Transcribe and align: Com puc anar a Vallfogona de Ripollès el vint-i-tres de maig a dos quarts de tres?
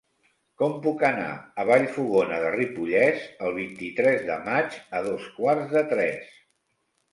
Com 0.59 0.71
puc 0.85 1.03
anar 1.09 1.27
a 1.31 1.65
Vallfogona 1.71 2.39
de 2.45 2.55
Ripollès 2.55 3.27
el 3.49 3.55
vint-i-tres 3.59 4.27
de 4.33 4.41
maig 4.49 4.81
a 4.89 5.05
dos 5.11 5.31
quarts 5.39 5.79
de 5.79 5.87
tres? 5.95 6.37